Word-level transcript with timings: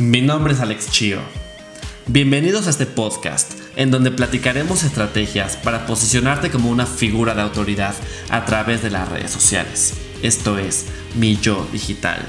Mi 0.00 0.20
nombre 0.20 0.52
es 0.52 0.60
Alex 0.60 0.92
Chio. 0.92 1.18
Bienvenidos 2.06 2.68
a 2.68 2.70
este 2.70 2.86
podcast, 2.86 3.58
en 3.74 3.90
donde 3.90 4.12
platicaremos 4.12 4.84
estrategias 4.84 5.56
para 5.56 5.86
posicionarte 5.86 6.52
como 6.52 6.70
una 6.70 6.86
figura 6.86 7.34
de 7.34 7.42
autoridad 7.42 7.96
a 8.30 8.44
través 8.44 8.80
de 8.80 8.90
las 8.90 9.08
redes 9.08 9.32
sociales. 9.32 10.00
Esto 10.22 10.56
es 10.56 10.86
Mi 11.16 11.36
Yo 11.36 11.66
Digital. 11.72 12.20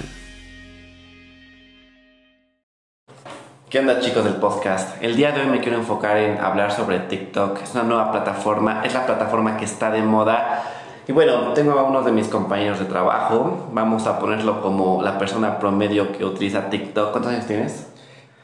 ¿Qué 3.70 3.78
onda 3.78 4.00
chicos 4.00 4.24
del 4.24 4.38
podcast? 4.38 4.98
El 5.04 5.16
día 5.16 5.32
de 5.32 5.42
hoy 5.42 5.48
me 5.48 5.60
quiero 5.60 5.78
enfocar 5.78 6.18
en 6.18 6.40
hablar 6.40 6.72
sobre 6.72 6.98
TikTok. 6.98 7.62
Es 7.62 7.76
una 7.76 7.84
nueva 7.84 8.12
plataforma, 8.12 8.82
es 8.84 8.96
la 8.96 9.06
plataforma 9.06 9.58
que 9.58 9.66
está 9.66 9.92
de 9.92 10.02
moda 10.02 10.79
y 11.10 11.12
bueno, 11.12 11.54
tengo 11.56 11.72
a 11.72 11.82
uno 11.82 12.04
de 12.04 12.12
mis 12.12 12.28
compañeros 12.28 12.78
de 12.78 12.86
trabajo, 12.86 13.68
vamos 13.74 14.06
a 14.06 14.20
ponerlo 14.20 14.62
como 14.62 15.02
la 15.02 15.18
persona 15.18 15.58
promedio 15.58 16.12
que 16.12 16.24
utiliza 16.24 16.70
TikTok. 16.70 17.10
¿Cuántos 17.10 17.34
años 17.34 17.48
tienes? 17.48 17.88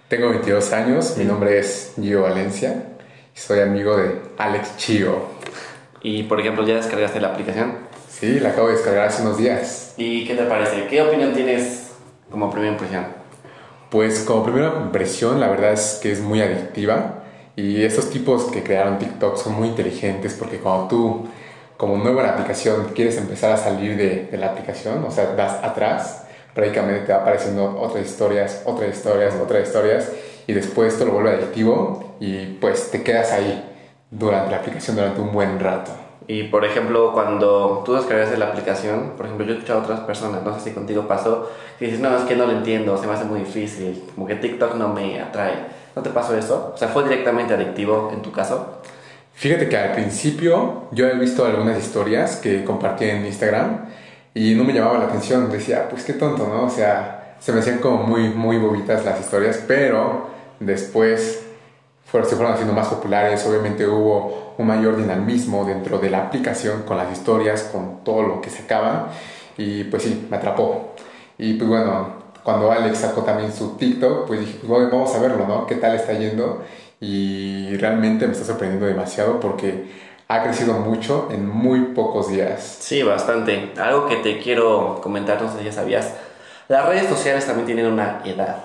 Tengo 0.07 0.29
22 0.29 0.73
años, 0.73 1.15
mi 1.15 1.25
nombre 1.25 1.59
es 1.59 1.93
Gio 2.01 2.23
Valencia 2.23 2.87
y 3.35 3.39
soy 3.39 3.59
amigo 3.59 3.95
de 3.95 4.19
Alex 4.39 4.77
Chio. 4.77 5.15
Y 6.01 6.23
por 6.23 6.39
ejemplo, 6.39 6.65
¿ya 6.65 6.73
descargaste 6.77 7.21
la 7.21 7.27
aplicación? 7.27 7.75
Sí, 8.09 8.39
la 8.39 8.49
acabo 8.49 8.69
de 8.69 8.73
descargar 8.73 9.09
hace 9.09 9.21
unos 9.21 9.37
días. 9.37 9.93
¿Y 9.97 10.25
qué 10.25 10.33
te 10.33 10.45
parece? 10.45 10.87
¿Qué 10.87 11.03
opinión 11.03 11.33
tienes 11.33 11.91
como 12.31 12.49
primera 12.49 12.71
impresión? 12.71 13.05
Pues 13.91 14.21
como 14.21 14.43
primera 14.43 14.73
impresión, 14.83 15.39
la 15.39 15.49
verdad 15.49 15.73
es 15.73 15.99
que 16.01 16.11
es 16.11 16.19
muy 16.19 16.41
adictiva 16.41 17.25
y 17.55 17.83
estos 17.83 18.09
tipos 18.09 18.45
que 18.45 18.63
crearon 18.63 18.97
TikTok 18.97 19.37
son 19.37 19.53
muy 19.53 19.67
inteligentes 19.67 20.33
porque 20.33 20.57
cuando 20.57 20.87
tú 20.87 21.27
como 21.77 21.97
nueva 21.97 22.23
la 22.23 22.29
aplicación, 22.29 22.91
quieres 22.95 23.17
empezar 23.17 23.51
a 23.51 23.57
salir 23.57 23.97
de, 23.97 24.27
de, 24.31 24.37
la 24.37 24.47
aplicación, 24.47 25.03
o 25.03 25.11
sea, 25.11 25.35
das 25.35 25.63
atrás, 25.63 26.25
prácticamente 26.53 27.05
te 27.05 27.13
va 27.13 27.19
apareciendo 27.19 27.79
otras 27.79 28.05
historias, 28.05 28.63
otras 28.65 28.95
historias, 28.95 29.35
otras 29.35 29.67
historias, 29.67 30.11
y 30.47 30.53
después 30.53 30.97
te 30.97 31.05
lo 31.05 31.11
vuelve 31.11 31.31
adictivo 31.31 32.15
y 32.19 32.45
pues 32.61 32.91
te 32.91 33.03
quedas 33.03 33.31
ahí 33.31 33.63
durante 34.11 34.51
la 34.51 34.57
aplicación 34.57 34.95
durante 34.95 35.21
un 35.21 35.33
buen 35.33 35.59
rato. 35.59 35.91
Y 36.27 36.43
por 36.43 36.65
ejemplo, 36.65 37.11
cuando 37.13 37.83
tú 37.85 37.93
descargas 37.93 38.37
la 38.37 38.47
aplicación, 38.47 39.13
por 39.15 39.25
ejemplo, 39.25 39.45
yo 39.45 39.53
he 39.53 39.55
escuchado 39.55 39.81
a 39.81 39.83
otras 39.83 39.99
personas, 40.01 40.43
no 40.43 40.53
sé 40.55 40.69
si 40.69 40.71
contigo 40.71 41.07
pasó, 41.07 41.49
que 41.77 41.85
dices, 41.85 41.99
no, 41.99 42.15
es 42.17 42.23
que 42.23 42.35
no 42.35 42.47
lo 42.47 42.53
entiendo, 42.53 42.97
se 42.97 43.05
me 43.05 43.13
hace 43.13 43.25
muy 43.25 43.41
difícil, 43.41 44.03
como 44.15 44.25
que 44.25 44.35
TikTok 44.35 44.75
no 44.75 44.89
me 44.89 45.21
atrae. 45.21 45.75
¿No 45.95 46.01
te 46.01 46.09
pasó 46.09 46.35
eso? 46.35 46.71
O 46.73 46.77
sea, 46.77 46.89
¿fue 46.89 47.03
directamente 47.03 47.53
adictivo 47.53 48.09
en 48.11 48.21
tu 48.21 48.31
caso? 48.31 48.79
Fíjate 49.35 49.67
que 49.67 49.77
al 49.77 49.91
principio 49.91 50.87
yo 50.91 51.07
he 51.07 51.13
visto 51.19 51.45
algunas 51.45 51.77
historias 51.77 52.37
que 52.37 52.63
compartí 52.63 53.05
en 53.05 53.25
Instagram 53.25 53.85
y 54.33 54.55
no 54.55 54.63
me 54.63 54.73
llamaba 54.73 54.97
la 54.97 55.05
atención. 55.05 55.51
Decía, 55.51 55.89
pues 55.89 56.03
qué 56.03 56.13
tonto, 56.13 56.47
¿no? 56.47 56.63
O 56.63 56.69
sea, 56.69 57.35
se 57.39 57.51
me 57.51 57.59
hacían 57.59 57.79
como 57.79 58.03
muy, 58.03 58.29
muy 58.29 58.57
bobitas 58.57 59.03
las 59.03 59.19
historias, 59.19 59.61
pero 59.67 60.29
después 60.59 61.43
fueron, 62.05 62.29
se 62.29 62.35
fueron 62.35 62.53
haciendo 62.53 62.73
más 62.73 62.87
populares. 62.87 63.45
Obviamente 63.45 63.85
hubo 63.85 64.55
un 64.57 64.67
mayor 64.67 64.95
dinamismo 64.95 65.65
dentro 65.65 65.99
de 65.99 66.09
la 66.09 66.23
aplicación 66.27 66.83
con 66.83 66.97
las 66.97 67.11
historias, 67.11 67.63
con 67.63 68.05
todo 68.05 68.23
lo 68.23 68.41
que 68.41 68.49
se 68.49 68.61
sacaban 68.61 69.07
y 69.57 69.83
pues 69.85 70.03
sí, 70.03 70.27
me 70.29 70.37
atrapó. 70.37 70.93
Y 71.37 71.53
pues 71.55 71.69
bueno, 71.69 72.25
cuando 72.43 72.71
Alex 72.71 72.99
sacó 72.99 73.23
también 73.23 73.51
su 73.51 73.75
TikTok, 73.75 74.27
pues 74.27 74.39
dije, 74.39 74.59
pues 74.65 74.91
vamos 74.91 75.13
a 75.13 75.19
verlo, 75.19 75.45
¿no? 75.47 75.65
¿Qué 75.65 75.75
tal 75.75 75.95
está 75.95 76.13
yendo? 76.13 76.63
Y 76.99 77.75
realmente 77.77 78.25
me 78.25 78.33
está 78.33 78.45
sorprendiendo 78.45 78.85
demasiado 78.85 79.39
porque 79.39 79.85
ha 80.27 80.43
crecido 80.43 80.73
mucho 80.75 81.29
en 81.31 81.47
muy 81.47 81.93
pocos 81.93 82.29
días. 82.29 82.77
Sí, 82.79 83.03
bastante. 83.03 83.73
Algo 83.77 84.07
que 84.07 84.17
te 84.17 84.39
quiero 84.39 84.99
comentar, 85.01 85.41
no 85.41 85.51
sé 85.51 85.59
si 85.59 85.65
ya 85.65 85.71
sabías, 85.71 86.13
las 86.67 86.85
redes 86.87 87.07
sociales 87.07 87.45
también 87.45 87.65
tienen 87.67 87.85
una 87.87 88.21
edad. 88.25 88.57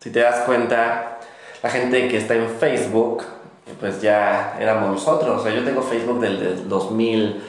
Si 0.00 0.10
te 0.10 0.20
das 0.20 0.40
cuenta, 0.40 1.18
la 1.62 1.70
gente 1.70 2.08
que 2.08 2.16
está 2.16 2.34
en 2.34 2.48
Facebook, 2.48 3.24
pues 3.80 4.00
ya 4.00 4.56
éramos 4.58 4.90
nosotros. 4.90 5.40
O 5.40 5.42
sea, 5.42 5.54
yo 5.54 5.64
tengo 5.64 5.82
Facebook 5.82 6.20
del, 6.20 6.40
del 6.40 6.68
2000 6.68 7.42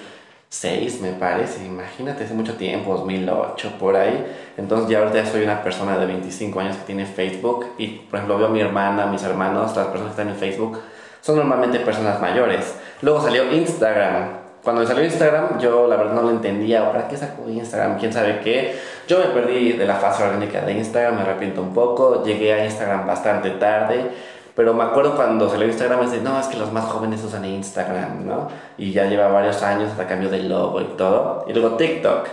6, 0.49 1.01
me 1.01 1.11
parece, 1.11 1.65
imagínate, 1.65 2.23
hace 2.23 2.33
mucho 2.33 2.55
tiempo, 2.55 2.93
2008, 2.93 3.73
por 3.79 3.95
ahí. 3.95 4.25
Entonces 4.57 4.89
ya 4.89 4.99
ahorita 4.99 5.25
soy 5.25 5.43
una 5.43 5.61
persona 5.63 5.97
de 5.97 6.05
25 6.05 6.59
años 6.59 6.77
que 6.77 6.83
tiene 6.85 7.05
Facebook 7.05 7.65
y, 7.77 7.87
por 7.87 8.17
ejemplo, 8.17 8.37
veo 8.37 8.47
a 8.47 8.51
mi 8.51 8.61
hermana, 8.61 9.05
mis 9.07 9.23
hermanos, 9.23 9.75
las 9.75 9.87
personas 9.87 10.15
que 10.15 10.21
están 10.21 10.29
en 10.29 10.35
Facebook, 10.35 10.79
son 11.21 11.37
normalmente 11.37 11.79
personas 11.79 12.21
mayores. 12.21 12.75
Luego 13.01 13.21
salió 13.21 13.51
Instagram. 13.51 14.45
Cuando 14.63 14.85
salió 14.85 15.03
Instagram, 15.03 15.59
yo 15.59 15.87
la 15.87 15.95
verdad 15.95 16.13
no 16.13 16.21
lo 16.23 16.31
entendía. 16.31 16.91
¿Para 16.91 17.07
qué 17.07 17.17
sacó 17.17 17.49
Instagram? 17.49 17.99
¿Quién 17.99 18.13
sabe 18.13 18.39
qué? 18.43 18.75
Yo 19.07 19.19
me 19.19 19.25
perdí 19.25 19.73
de 19.73 19.85
la 19.85 19.95
fase 19.95 20.23
orgánica 20.23 20.61
de 20.61 20.73
Instagram, 20.73 21.15
me 21.15 21.21
arrepiento 21.21 21.61
un 21.61 21.73
poco. 21.73 22.23
Llegué 22.23 22.53
a 22.53 22.65
Instagram 22.65 23.05
bastante 23.05 23.51
tarde 23.51 24.11
pero 24.55 24.73
me 24.73 24.83
acuerdo 24.83 25.15
cuando 25.15 25.49
salió 25.49 25.67
Instagram, 25.67 26.09
me 26.09 26.17
no, 26.19 26.39
es 26.39 26.47
que 26.47 26.57
los 26.57 26.71
más 26.71 26.85
jóvenes 26.85 27.21
usan 27.23 27.43
Instagram, 27.43 28.25
¿no? 28.25 28.47
Y 28.77 28.93
ya 28.93 29.05
lleva 29.05 29.27
varios 29.27 29.61
años 29.61 29.91
hasta 29.91 30.07
cambio 30.07 30.29
del 30.29 30.47
logo 30.47 30.79
y 30.79 30.85
todo. 30.97 31.45
Y 31.47 31.53
luego 31.53 31.75
TikTok. 31.75 32.27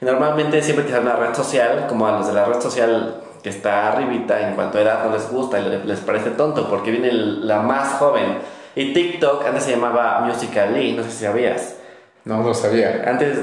Y 0.00 0.04
normalmente 0.04 0.62
siempre 0.62 0.84
que 0.84 0.92
sale 0.92 1.02
una 1.02 1.16
red 1.16 1.34
social, 1.34 1.86
como 1.88 2.06
a 2.06 2.12
los 2.12 2.28
de 2.28 2.32
la 2.32 2.44
red 2.44 2.60
social 2.60 3.16
que 3.42 3.48
está 3.48 3.92
arribita 3.92 4.48
en 4.48 4.54
cuanto 4.54 4.78
a 4.78 4.82
edad 4.82 5.04
no 5.04 5.12
les 5.12 5.30
gusta 5.30 5.60
y 5.60 5.86
les 5.86 6.00
parece 6.00 6.30
tonto 6.30 6.68
porque 6.70 6.92
viene 6.92 7.12
la 7.12 7.60
más 7.60 7.98
joven. 7.98 8.38
Y 8.76 8.92
TikTok 8.92 9.44
antes 9.44 9.64
se 9.64 9.72
llamaba 9.72 10.20
Musical.ly, 10.20 10.92
no 10.92 11.02
sé 11.02 11.10
si 11.10 11.24
sabías. 11.24 11.76
No, 12.24 12.42
no 12.42 12.54
sabía. 12.54 13.02
Antes 13.06 13.38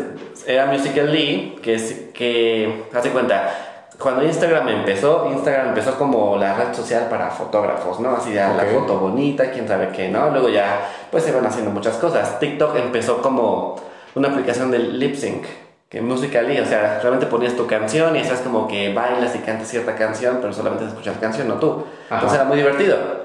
era 0.48 0.66
Musical.ly, 0.68 1.60
que 1.62 1.76
es 1.76 2.10
que, 2.14 2.86
hace 2.94 3.10
cuenta, 3.12 3.71
cuando 4.02 4.24
Instagram 4.24 4.68
empezó, 4.70 5.30
Instagram 5.32 5.70
empezó 5.70 5.98
como 5.98 6.38
la 6.38 6.56
red 6.56 6.74
social 6.74 7.08
para 7.10 7.30
fotógrafos, 7.30 8.00
¿no? 8.00 8.16
Así 8.16 8.34
ya 8.34 8.54
la 8.54 8.64
foto 8.66 8.98
bonita, 8.98 9.52
quién 9.52 9.68
sabe 9.68 9.90
qué, 9.90 10.10
¿no? 10.10 10.30
Luego 10.30 10.50
ya, 10.50 10.90
pues 11.12 11.24
se 11.24 11.32
van 11.32 11.46
haciendo 11.46 11.72
muchas 11.72 11.98
cosas. 11.98 12.40
TikTok 12.40 12.76
empezó 12.78 13.22
como 13.22 13.76
una 14.16 14.30
aplicación 14.30 14.72
de 14.72 14.80
lip 14.80 15.16
sync, 15.16 15.46
que 15.90 16.02
Musical.ly, 16.02 16.60
o 16.60 16.66
sea, 16.66 17.00
realmente 17.00 17.26
ponías 17.26 17.54
tu 17.56 17.68
canción 17.68 18.16
y 18.16 18.20
hacías 18.20 18.40
como 18.40 18.68
que 18.68 18.94
bailas 18.94 19.36
y 19.36 19.40
cantas 19.40 19.68
cierta 19.68 19.96
canción, 19.96 20.40
pero 20.42 20.54
solamente 20.54 20.86
escuchas 20.86 21.18
canción, 21.20 21.48
no 21.48 21.56
tú. 21.56 21.84
Entonces 22.10 22.40
era 22.40 22.46
muy 22.46 22.58
divertido. 22.58 23.21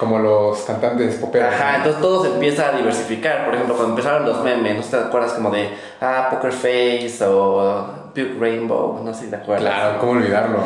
Como 0.00 0.18
los 0.18 0.62
cantantes 0.62 1.16
poperos. 1.16 1.52
Ajá, 1.52 1.76
entonces 1.76 2.00
todo 2.00 2.24
se 2.24 2.32
empieza 2.32 2.70
a 2.70 2.72
diversificar. 2.72 3.44
Por 3.44 3.54
ejemplo, 3.54 3.76
cuando 3.76 3.92
empezaron 3.92 4.26
los 4.26 4.42
memes, 4.42 4.76
¿no 4.76 4.82
te 4.82 4.96
acuerdas 4.96 5.34
como 5.34 5.50
de, 5.50 5.68
ah, 6.00 6.28
Poker 6.30 6.52
Face 6.52 7.18
o 7.22 8.00
Big 8.14 8.38
Rainbow, 8.40 9.00
no 9.04 9.14
sé 9.14 9.24
si 9.24 9.30
te 9.30 9.36
acuerdas. 9.36 9.72
Claro, 9.72 9.98
¿cómo 9.98 10.12
olvidarlo? 10.12 10.58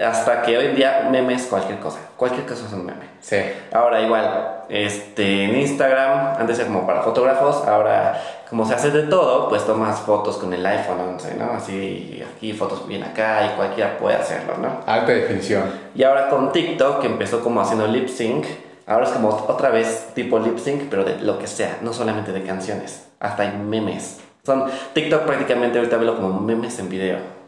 Hasta 0.00 0.42
que 0.42 0.56
hoy 0.56 0.66
en 0.66 0.76
día 0.76 1.08
memes 1.10 1.46
cualquier 1.46 1.78
cosa, 1.78 1.98
cualquier 2.16 2.46
cosa 2.46 2.66
es 2.66 2.72
un 2.72 2.86
meme. 2.86 3.04
Sí. 3.20 3.36
Ahora 3.72 4.00
igual, 4.00 4.64
este, 4.68 5.44
en 5.44 5.56
Instagram, 5.56 6.36
antes 6.38 6.58
era 6.58 6.68
como 6.68 6.86
para 6.86 7.02
fotógrafos, 7.02 7.66
ahora 7.68 8.18
como 8.48 8.66
se 8.66 8.74
hace 8.74 8.90
de 8.90 9.02
todo, 9.04 9.48
pues 9.48 9.64
tomas 9.66 10.00
fotos 10.00 10.38
con 10.38 10.52
el 10.54 10.64
iPhone 10.64 11.00
11, 11.00 11.34
¿no? 11.34 11.52
Así, 11.52 12.22
aquí 12.34 12.52
fotos 12.52 12.88
bien 12.88 13.04
acá 13.04 13.46
y 13.46 13.56
cualquiera 13.56 13.98
puede 13.98 14.16
hacerlo, 14.16 14.54
¿no? 14.58 14.80
Alta 14.86 15.12
definición. 15.12 15.64
Y 15.94 16.02
ahora 16.02 16.28
con 16.28 16.50
TikTok, 16.50 17.00
que 17.00 17.06
empezó 17.06 17.42
como 17.42 17.60
haciendo 17.60 17.86
lip 17.86 18.08
sync, 18.08 18.46
ahora 18.86 19.06
es 19.06 19.12
como 19.12 19.28
otra 19.28 19.70
vez 19.70 20.08
tipo 20.14 20.38
lip 20.38 20.58
sync, 20.58 20.84
pero 20.88 21.04
de 21.04 21.18
lo 21.18 21.38
que 21.38 21.46
sea, 21.46 21.78
no 21.82 21.92
solamente 21.92 22.32
de 22.32 22.42
canciones, 22.42 23.06
hasta 23.20 23.42
hay 23.42 23.52
memes. 23.52 24.20
Son 24.44 24.64
TikTok 24.94 25.22
prácticamente 25.22 25.78
ahorita 25.78 25.98
veo 25.98 26.16
como 26.16 26.40
memes 26.40 26.78
en 26.78 26.88
video. 26.88 27.39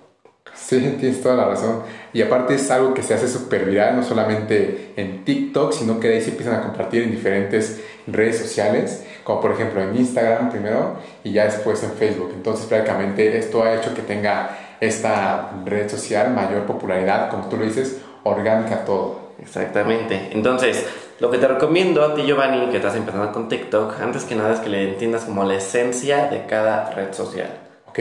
Sí, 0.54 0.96
tienes 1.00 1.22
toda 1.22 1.36
la 1.36 1.44
razón. 1.46 1.82
Y 2.12 2.22
aparte 2.22 2.54
es 2.54 2.70
algo 2.70 2.94
que 2.94 3.02
se 3.02 3.14
hace 3.14 3.28
súper 3.28 3.64
viral, 3.64 3.96
no 3.96 4.02
solamente 4.02 4.92
en 4.96 5.24
TikTok, 5.24 5.72
sino 5.72 5.98
que 5.98 6.08
de 6.08 6.14
ahí 6.16 6.20
se 6.20 6.30
empiezan 6.30 6.54
a 6.56 6.62
compartir 6.62 7.02
en 7.02 7.10
diferentes 7.10 7.80
redes 8.06 8.38
sociales, 8.38 9.04
como 9.24 9.40
por 9.40 9.52
ejemplo 9.52 9.80
en 9.80 9.96
Instagram 9.96 10.50
primero 10.50 10.96
y 11.24 11.32
ya 11.32 11.44
después 11.44 11.82
en 11.82 11.92
Facebook. 11.92 12.32
Entonces 12.34 12.66
prácticamente 12.66 13.38
esto 13.38 13.62
ha 13.62 13.74
hecho 13.74 13.94
que 13.94 14.02
tenga 14.02 14.76
esta 14.80 15.52
red 15.64 15.88
social 15.88 16.34
mayor 16.34 16.64
popularidad, 16.64 17.30
como 17.30 17.48
tú 17.48 17.56
lo 17.56 17.64
dices, 17.64 18.00
orgánica 18.24 18.84
todo. 18.84 19.32
Exactamente. 19.40 20.30
Entonces, 20.32 20.86
lo 21.18 21.30
que 21.30 21.38
te 21.38 21.48
recomiendo 21.48 22.04
a 22.04 22.14
ti, 22.14 22.22
Giovanni, 22.22 22.68
que 22.70 22.76
estás 22.76 22.96
empezando 22.96 23.32
con 23.32 23.48
TikTok, 23.48 24.00
antes 24.00 24.24
que 24.24 24.34
nada 24.34 24.54
es 24.54 24.60
que 24.60 24.68
le 24.68 24.90
entiendas 24.90 25.24
como 25.24 25.44
la 25.44 25.54
esencia 25.54 26.26
de 26.26 26.46
cada 26.46 26.90
red 26.90 27.12
social. 27.12 27.50
Ok. 27.86 27.98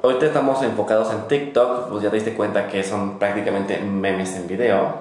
Ahorita 0.00 0.26
estamos 0.26 0.62
enfocados 0.62 1.12
en 1.12 1.26
TikTok, 1.26 1.88
pues 1.88 2.04
ya 2.04 2.10
te 2.10 2.16
diste 2.16 2.34
cuenta 2.34 2.68
que 2.68 2.84
son 2.84 3.18
prácticamente 3.18 3.80
memes 3.80 4.36
en 4.36 4.46
video. 4.46 4.94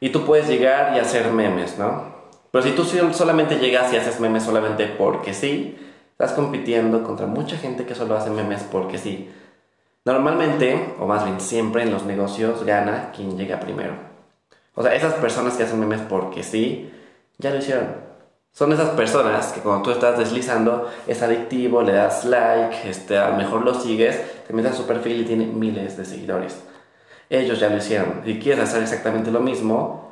Y 0.00 0.08
tú 0.08 0.24
puedes 0.24 0.48
llegar 0.48 0.96
y 0.96 1.00
hacer 1.00 1.30
memes, 1.32 1.76
¿no? 1.78 2.14
Pero 2.50 2.64
si 2.64 2.70
tú 2.72 2.84
solamente 3.12 3.58
llegas 3.58 3.92
y 3.92 3.96
haces 3.96 4.18
memes 4.18 4.42
solamente 4.42 4.86
porque 4.86 5.34
sí, 5.34 5.76
estás 6.12 6.32
compitiendo 6.32 7.02
contra 7.02 7.26
mucha 7.26 7.58
gente 7.58 7.84
que 7.84 7.94
solo 7.94 8.16
hace 8.16 8.30
memes 8.30 8.62
porque 8.62 8.96
sí. 8.96 9.30
Normalmente, 10.06 10.94
o 10.98 11.06
más 11.06 11.24
bien 11.24 11.38
siempre 11.38 11.82
en 11.82 11.90
los 11.90 12.04
negocios, 12.04 12.64
gana 12.64 13.12
quien 13.14 13.36
llega 13.36 13.60
primero. 13.60 13.92
O 14.74 14.82
sea, 14.82 14.94
esas 14.94 15.12
personas 15.14 15.58
que 15.58 15.64
hacen 15.64 15.78
memes 15.78 16.00
porque 16.00 16.42
sí, 16.42 16.90
ya 17.36 17.50
lo 17.50 17.58
hicieron. 17.58 18.05
Son 18.56 18.72
esas 18.72 18.88
personas 18.90 19.52
que 19.52 19.60
cuando 19.60 19.82
tú 19.82 19.90
estás 19.90 20.18
deslizando 20.18 20.90
es 21.06 21.20
adictivo, 21.20 21.82
le 21.82 21.92
das 21.92 22.24
like, 22.24 22.88
este, 22.88 23.18
a 23.18 23.28
lo 23.28 23.36
mejor 23.36 23.62
lo 23.62 23.74
sigues, 23.74 24.18
te 24.46 24.54
metes 24.54 24.72
a 24.72 24.74
su 24.74 24.86
perfil 24.86 25.20
y 25.20 25.24
tiene 25.26 25.44
miles 25.44 25.98
de 25.98 26.06
seguidores. 26.06 26.56
ellos 27.28 27.60
ya 27.60 27.68
lo 27.68 27.76
hicieron. 27.76 28.22
Si 28.24 28.38
quieres 28.38 28.64
hacer 28.64 28.82
exactamente 28.82 29.30
lo 29.30 29.40
mismo, 29.40 30.10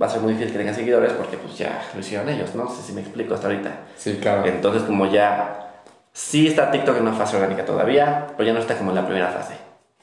va 0.00 0.06
a 0.06 0.08
ser 0.08 0.22
muy 0.22 0.32
difícil 0.32 0.52
que 0.52 0.58
tengan 0.60 0.74
seguidores 0.74 1.12
porque 1.12 1.36
pues 1.36 1.58
ya 1.58 1.86
lo 1.92 2.00
hicieron 2.00 2.26
ellos, 2.30 2.54
¿no? 2.54 2.64
No 2.64 2.70
sé 2.70 2.80
si 2.80 2.94
me 2.94 3.02
explico 3.02 3.34
hasta 3.34 3.48
ahorita. 3.48 3.80
Sí, 3.98 4.16
claro. 4.18 4.46
Entonces 4.46 4.84
como 4.84 5.04
ya, 5.04 5.82
sí 6.10 6.46
está 6.46 6.70
TikTok 6.70 6.96
en 6.96 7.02
una 7.02 7.12
fase 7.12 7.36
orgánica 7.36 7.66
todavía, 7.66 8.28
pero 8.34 8.46
ya 8.46 8.54
no 8.54 8.60
está 8.60 8.78
como 8.78 8.92
en 8.92 8.96
la 8.96 9.04
primera 9.04 9.28
fase. 9.28 9.56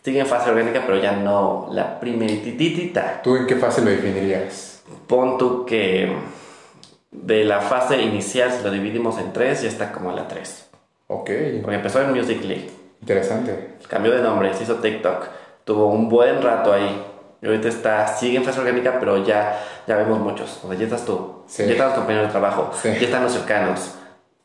Sigue 0.04 0.20
en 0.20 0.28
fase 0.28 0.52
orgánica, 0.52 0.84
pero 0.86 1.02
ya 1.02 1.14
no 1.14 1.70
la 1.72 2.00
primerititita. 2.00 3.24
¿Tú 3.24 3.38
en 3.38 3.48
qué 3.48 3.56
fase 3.56 3.82
lo 3.82 3.90
definirías? 3.90 4.84
Pon 5.08 5.40
tú 5.40 5.66
que 5.66 6.16
de 7.12 7.44
la 7.44 7.60
fase 7.62 8.02
inicial, 8.02 8.52
si 8.52 8.64
lo 8.64 8.72
dividimos 8.72 9.18
en 9.20 9.34
tres, 9.34 9.62
ya 9.62 9.68
está 9.70 9.92
como 9.92 10.10
en 10.10 10.16
la 10.16 10.28
3. 10.28 10.70
Ok, 11.08 11.30
Porque 11.62 11.76
empezó 11.76 12.02
en 12.02 12.14
Musical.ly, 12.14 12.70
interesante. 13.02 13.76
cambió 13.90 14.12
de 14.16 14.22
nombre, 14.22 14.54
se 14.54 14.64
hizo 14.64 14.76
TikTok, 14.76 15.28
tuvo 15.66 15.88
un 15.88 16.08
buen 16.10 16.42
rato 16.42 16.72
ahí. 16.72 17.04
Y 17.42 17.48
ahorita 17.48 17.68
está, 17.70 18.08
sigue 18.08 18.38
en 18.38 18.44
fase 18.46 18.60
orgánica, 18.60 18.98
pero 19.00 19.24
ya, 19.26 19.60
ya 19.88 19.96
vemos 19.98 20.20
muchos. 20.20 20.60
O 20.64 20.70
sea, 20.70 20.78
ya 20.78 20.86
estás 20.86 21.06
tú, 21.06 21.44
Sí. 21.48 21.66
ya 21.66 21.72
están 21.72 21.88
los 21.88 21.96
compañeros 21.98 22.28
de 22.28 22.32
trabajo, 22.32 22.72
Sí. 22.82 22.90
ya 22.90 23.06
están 23.08 23.24
los 23.24 23.34
cercanos. 23.34 23.96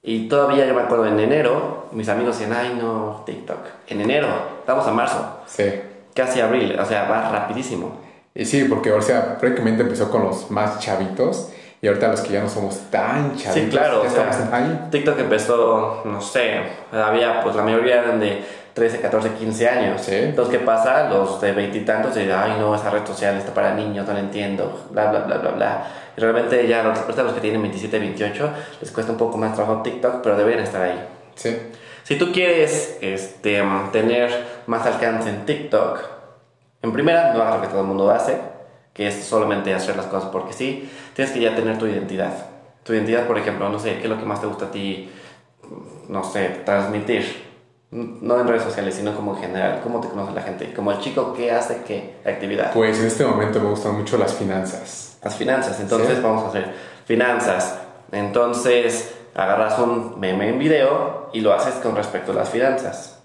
Y 0.02 0.28
todavía 0.28 0.66
yo 0.66 0.74
me 0.74 0.80
acuerdo 0.82 1.06
en 1.06 1.20
enero, 1.20 1.88
mis 1.92 2.08
amigos 2.08 2.38
decían, 2.38 2.56
ay 2.58 2.76
no, 2.80 3.22
TikTok. 3.26 3.58
En 3.88 4.00
enero, 4.00 4.28
estamos 4.60 4.86
a 4.86 4.92
marzo, 4.92 5.40
Sí. 5.46 5.64
casi 6.14 6.40
abril, 6.40 6.76
o 6.80 6.84
sea, 6.86 7.04
va 7.08 7.28
rapidísimo. 7.30 8.00
Y 8.34 8.44
sí, 8.46 8.64
porque 8.64 8.90
o 8.92 9.02
sea, 9.02 9.36
prácticamente 9.38 9.82
empezó 9.82 10.10
con 10.10 10.24
los 10.24 10.50
más 10.50 10.78
chavitos 10.80 11.50
y 11.80 11.88
ahorita 11.88 12.08
los 12.08 12.20
que 12.20 12.32
ya 12.32 12.42
no 12.42 12.48
somos 12.48 12.90
tan 12.90 13.36
chavitos. 13.36 13.54
Sí, 13.54 13.68
claro, 13.68 14.02
ya 14.02 14.08
o 14.08 14.12
sea, 14.12 14.30
estamos 14.30 14.52
ahí. 14.52 14.88
TikTok 14.90 15.18
empezó, 15.18 16.02
no 16.04 16.20
sé, 16.20 16.60
había, 16.92 17.42
pues 17.42 17.54
la 17.54 17.62
mayoría 17.62 18.02
eran 18.02 18.18
de 18.18 18.42
13, 18.72 19.00
14, 19.00 19.30
15 19.30 19.68
años. 19.68 20.00
Sí. 20.02 20.14
Entonces, 20.14 20.58
¿qué 20.58 20.64
pasa? 20.64 21.08
Los 21.08 21.40
de 21.40 21.52
veintitantos 21.52 22.14
dicen, 22.14 22.32
ay, 22.32 22.56
no, 22.58 22.74
esa 22.74 22.90
red 22.90 23.06
social 23.06 23.36
está 23.36 23.52
para 23.52 23.74
niños, 23.74 24.06
no 24.06 24.12
la 24.12 24.20
entiendo, 24.20 24.86
bla, 24.90 25.10
bla, 25.10 25.20
bla, 25.20 25.38
bla, 25.38 25.50
bla. 25.50 25.86
Y 26.16 26.20
realmente 26.20 26.66
ya 26.66 26.82
los, 26.82 26.98
los 27.06 27.32
que 27.32 27.40
tienen 27.40 27.60
27, 27.62 27.98
28, 27.98 28.50
les 28.80 28.90
cuesta 28.90 29.12
un 29.12 29.18
poco 29.18 29.36
más 29.36 29.54
trabajo 29.54 29.82
TikTok, 29.82 30.22
pero 30.22 30.36
deberían 30.36 30.64
estar 30.64 30.82
ahí. 30.82 31.08
Sí. 31.34 31.56
Si 32.04 32.16
tú 32.16 32.32
quieres 32.32 32.98
este, 33.00 33.62
tener 33.92 34.30
más 34.66 34.86
alcance 34.86 35.28
en 35.28 35.44
TikTok, 35.44 36.00
en 36.82 36.92
primera, 36.92 37.32
no 37.34 37.42
hagas 37.42 37.56
lo 37.56 37.62
que 37.62 37.68
todo 37.68 37.80
el 37.80 37.86
mundo 37.86 38.10
hace, 38.10 38.38
que 38.96 39.08
es 39.08 39.24
solamente 39.24 39.74
hacer 39.74 39.94
las 39.94 40.06
cosas 40.06 40.30
porque 40.30 40.54
sí. 40.54 40.90
Tienes 41.14 41.34
que 41.34 41.40
ya 41.40 41.54
tener 41.54 41.76
tu 41.76 41.86
identidad. 41.86 42.32
Tu 42.82 42.94
identidad, 42.94 43.26
por 43.26 43.36
ejemplo, 43.36 43.68
no 43.68 43.78
sé, 43.78 43.98
¿qué 43.98 44.04
es 44.04 44.08
lo 44.08 44.18
que 44.18 44.24
más 44.24 44.40
te 44.40 44.46
gusta 44.46 44.66
a 44.66 44.70
ti, 44.70 45.10
no 46.08 46.24
sé, 46.24 46.62
transmitir? 46.64 47.44
No 47.90 48.40
en 48.40 48.48
redes 48.48 48.62
sociales, 48.62 48.94
sino 48.94 49.14
como 49.14 49.34
en 49.36 49.42
general. 49.42 49.80
¿Cómo 49.82 50.00
te 50.00 50.08
conoce 50.08 50.32
la 50.32 50.40
gente? 50.40 50.72
Como 50.72 50.92
el 50.92 50.98
chico 51.00 51.34
que 51.34 51.52
hace 51.52 51.82
qué 51.86 52.16
actividad. 52.24 52.72
Pues 52.72 52.98
en 52.98 53.06
este 53.06 53.26
momento 53.26 53.60
me 53.60 53.68
gustan 53.68 53.96
mucho 53.96 54.16
las 54.16 54.34
finanzas. 54.34 55.18
Las 55.22 55.36
finanzas. 55.36 55.78
Entonces 55.78 56.16
Sí. 56.16 56.22
vamos 56.22 56.44
a 56.44 56.48
hacer 56.48 56.72
finanzas. 57.04 57.78
Entonces 58.12 59.14
agarras 59.34 59.78
un 59.78 60.18
meme 60.18 60.48
en 60.48 60.58
video 60.58 61.28
y 61.34 61.40
lo 61.42 61.52
haces 61.52 61.74
con 61.74 61.94
respecto 61.94 62.32
a 62.32 62.34
las 62.34 62.48
finanzas. 62.48 63.20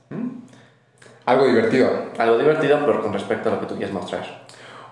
Algo 1.25 1.45
divertido. 1.45 1.89
Algo 2.17 2.37
divertido, 2.37 2.79
pero 2.85 3.01
con 3.01 3.13
respecto 3.13 3.49
a 3.49 3.53
lo 3.53 3.59
que 3.61 3.67
tú 3.67 3.75
quieres 3.75 3.93
mostrar. 3.93 4.41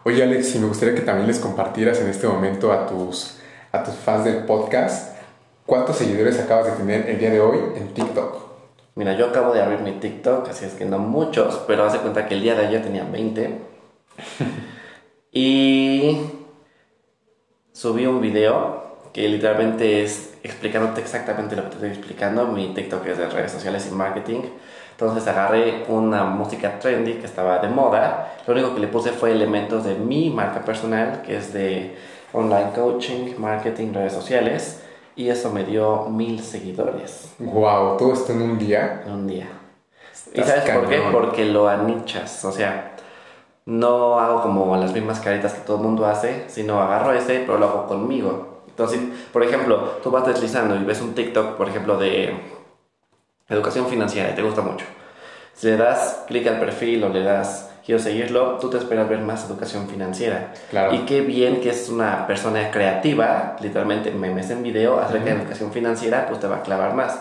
Oye 0.03 0.23
Alex, 0.23 0.55
y 0.55 0.59
me 0.59 0.67
gustaría 0.67 0.95
que 0.95 1.01
también 1.01 1.27
les 1.27 1.39
compartieras 1.39 1.99
en 1.99 2.09
este 2.09 2.27
momento 2.27 2.71
a 2.71 2.87
tus, 2.87 3.37
a 3.71 3.83
tus 3.83 3.95
fans 3.95 4.23
del 4.23 4.45
podcast 4.45 5.17
cuántos 5.65 5.97
seguidores 5.97 6.39
acabas 6.39 6.65
de 6.65 6.71
tener 6.71 7.09
el 7.09 7.19
día 7.19 7.29
de 7.29 7.39
hoy 7.41 7.59
en 7.75 7.93
TikTok. 7.93 8.49
Mira, 8.95 9.15
yo 9.15 9.27
acabo 9.27 9.53
de 9.53 9.61
abrir 9.61 9.79
mi 9.79 9.91
TikTok, 9.91 10.49
así 10.49 10.65
es 10.65 10.73
que 10.73 10.85
no 10.85 10.99
muchos, 10.99 11.61
pero 11.67 11.85
hace 11.85 11.99
cuenta 11.99 12.27
que 12.27 12.33
el 12.33 12.41
día 12.41 12.55
de 12.55 12.65
ayer 12.65 12.81
tenía 12.81 13.03
20. 13.03 13.59
y 15.31 16.17
subí 17.71 18.07
un 18.07 18.19
video 18.19 18.97
que 19.13 19.27
literalmente 19.27 20.03
es 20.03 20.28
explicándote 20.43 21.01
exactamente 21.01 21.55
lo 21.55 21.63
que 21.63 21.69
te 21.69 21.75
estoy 21.75 21.89
explicando. 21.89 22.47
Mi 22.47 22.73
TikTok 22.73 23.05
es 23.07 23.17
de 23.17 23.27
redes 23.29 23.51
sociales 23.51 23.87
y 23.91 23.95
marketing. 23.95 24.41
Entonces 24.91 25.27
agarré 25.27 25.85
una 25.87 26.23
música 26.25 26.77
trendy 26.79 27.13
que 27.13 27.25
estaba 27.25 27.59
de 27.59 27.69
moda. 27.69 28.33
Lo 28.45 28.53
único 28.53 28.73
que 28.75 28.81
le 28.81 28.87
puse 28.87 29.11
fue 29.11 29.31
elementos 29.31 29.85
de 29.85 29.95
mi 29.95 30.29
marca 30.29 30.61
personal, 30.61 31.21
que 31.21 31.37
es 31.37 31.53
de 31.53 31.95
online 32.33 32.71
coaching, 32.75 33.35
marketing, 33.37 33.93
redes 33.93 34.13
sociales. 34.13 34.81
Y 35.15 35.29
eso 35.29 35.51
me 35.51 35.65
dio 35.65 36.05
mil 36.05 36.41
seguidores 36.41 37.33
Wow, 37.39 37.97
todo 37.97 38.13
esto 38.13 38.31
en 38.31 38.41
un 38.41 38.57
día. 38.57 39.03
en 39.05 39.11
un 39.11 39.27
día. 39.27 39.47
¿Y 40.33 40.39
Estás 40.41 40.63
sabes 40.63 40.71
por 40.77 40.87
qué? 40.89 40.97
cañón. 40.97 41.11
Porque 41.11 41.45
lo 41.45 41.67
anichas. 41.67 42.45
O 42.45 42.51
sea, 42.51 42.95
no 43.65 44.19
hago 44.19 44.41
como 44.41 44.75
las 44.77 44.93
mismas 44.93 45.19
caritas 45.19 45.53
que 45.53 45.61
todo 45.61 45.77
el 45.77 45.83
mundo 45.83 46.05
hace, 46.05 46.45
sino 46.47 46.81
agarro 46.81 47.13
ese, 47.13 47.39
pero 47.45 47.57
lo 47.57 47.67
hago 47.67 47.87
conmigo. 47.87 48.58
Entonces, 48.79 49.01
por 49.33 49.43
ejemplo, 49.43 49.99
tú 50.01 50.09
vas 50.09 50.25
deslizando 50.25 50.77
y 50.77 50.85
ves 50.85 51.01
un 51.01 51.13
TikTok, 51.13 51.57
por 51.57 51.67
ejemplo, 51.67 51.97
de 51.97 52.33
educación 53.49 53.87
financiera 53.87 54.29
y 54.31 54.35
te 54.35 54.41
gusta 54.41 54.61
mucho. 54.61 54.85
Si 55.53 55.67
le 55.67 55.75
das 55.75 56.23
clic 56.27 56.47
al 56.47 56.61
perfil 56.61 57.03
o 57.03 57.09
le 57.09 57.21
das 57.21 57.69
quiero 57.85 58.01
seguirlo, 58.01 58.57
tú 58.57 58.69
te 58.69 58.77
esperas 58.77 59.09
ver 59.09 59.19
más 59.19 59.45
educación 59.45 59.89
financiera. 59.89 60.53
Claro. 60.69 60.93
Y 60.93 60.99
qué 60.99 61.19
bien 61.19 61.59
que 61.59 61.71
es 61.71 61.89
una 61.89 62.25
persona 62.25 62.71
creativa, 62.71 63.57
literalmente 63.59 64.11
memes 64.11 64.49
en 64.49 64.63
video 64.63 64.97
acerca 64.97 65.25
de 65.25 65.41
educación 65.41 65.73
financiera, 65.73 66.25
pues 66.27 66.39
te 66.39 66.47
va 66.47 66.57
a 66.57 66.61
clavar 66.61 66.93
más. 66.93 67.19